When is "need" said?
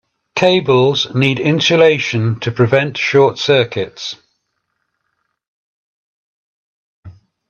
1.13-1.39